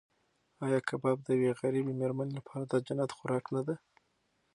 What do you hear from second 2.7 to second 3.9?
جنت خوراک نه دی؟